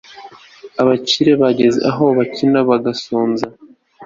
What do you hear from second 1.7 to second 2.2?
aho